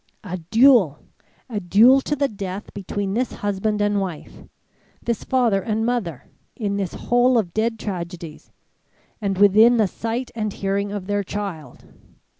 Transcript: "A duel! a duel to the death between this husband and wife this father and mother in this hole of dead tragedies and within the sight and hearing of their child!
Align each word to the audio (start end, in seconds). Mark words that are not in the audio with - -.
"A 0.23 0.37
duel! 0.39 0.97
a 1.47 1.59
duel 1.59 2.01
to 2.01 2.15
the 2.15 2.27
death 2.27 2.73
between 2.73 3.13
this 3.13 3.33
husband 3.33 3.81
and 3.83 4.01
wife 4.01 4.45
this 5.03 5.23
father 5.23 5.61
and 5.61 5.85
mother 5.85 6.27
in 6.55 6.77
this 6.77 6.95
hole 6.95 7.37
of 7.37 7.53
dead 7.53 7.77
tragedies 7.77 8.51
and 9.21 9.37
within 9.37 9.77
the 9.77 9.87
sight 9.87 10.31
and 10.33 10.53
hearing 10.53 10.91
of 10.91 11.05
their 11.05 11.23
child! 11.23 11.85